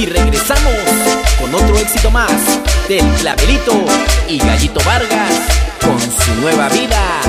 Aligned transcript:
Y 0.00 0.06
regresamos 0.06 0.72
con 1.38 1.54
otro 1.54 1.76
éxito 1.76 2.10
más 2.10 2.32
del 2.88 3.06
Clavelito 3.20 3.84
y 4.26 4.38
Gallito 4.38 4.80
Vargas 4.82 5.34
con 5.78 6.00
su 6.00 6.40
nueva 6.40 6.70
vida. 6.70 7.20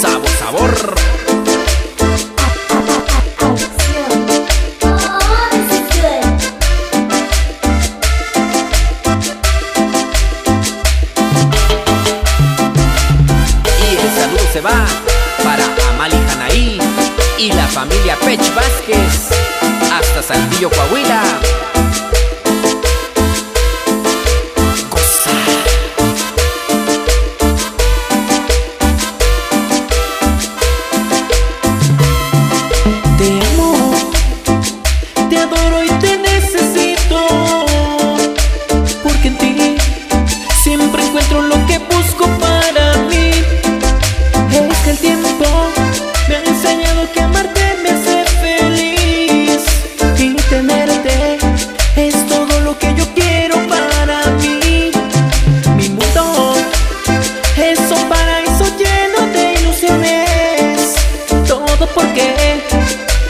Sabor, 0.00 0.28
sabor. 0.40 0.94
Y 13.78 13.94
el 13.94 14.14
saludo 14.18 14.52
se 14.52 14.60
va 14.60 14.84
para 15.44 15.64
Amali 15.90 16.16
Janaí 16.28 16.78
y 17.38 17.52
la 17.52 17.68
familia 17.68 18.16
Pech 18.16 18.52
Vázquez 18.52 19.30
hasta 19.92 20.22
Saltillo, 20.24 20.70
Coahuila. 20.70 21.63
Todo 61.76 61.88
porque 61.88 62.62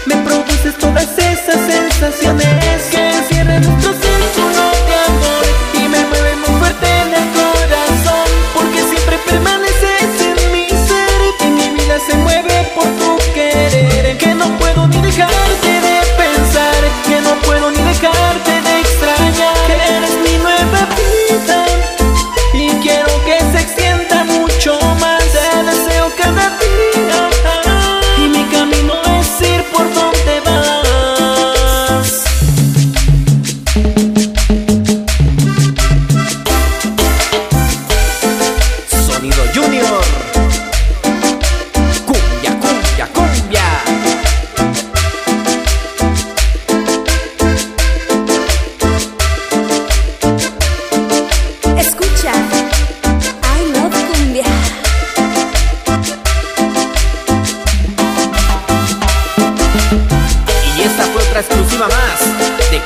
me 0.05 0.17
produces 0.17 0.77
todas 0.77 1.09
esas 1.17 1.59
sensaciones. 1.67 2.83
Que 2.91 3.11
encierran 3.17 3.63
nuestro 3.63 3.93
círculo 3.93 4.63
de 4.89 4.97
amor 5.09 5.45
y 5.73 5.89
me 5.89 6.05
mueven 6.05 6.41
muy 6.41 6.61
fuerte 6.61 6.87
en 6.87 7.15
el 7.15 7.27
corazón 7.33 8.27
porque 8.53 8.83
siempre 8.83 9.17
permaneces 9.27 10.11
en 10.21 10.53
mi 10.53 10.69
ser 10.69 11.21
y 11.41 11.51
mi 11.53 11.71
vida 11.71 11.97
se 12.07 12.17
mueve 12.17 12.71
por 12.75 12.85
tu 12.85 13.17
querer. 13.33 14.19
Que 14.19 14.35
no 14.35 14.47
puedo 14.59 14.89
ni 14.89 15.01
dejarte 15.01 15.74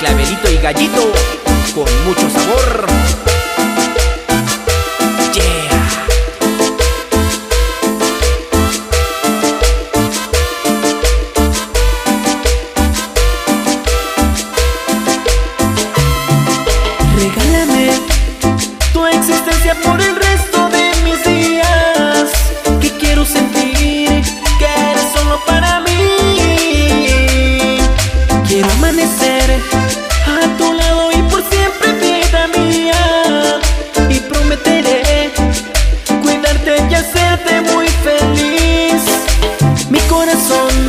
calaverito 0.08 0.50
y 0.50 0.56
gallito 0.58 1.12
con 1.74 2.04
mucho 2.06 2.30
sabor. 2.30 2.86
Regálame 17.16 17.92
tu 18.92 19.06
existencia 19.06 19.74
por 19.82 20.07
corazón. 40.18 40.87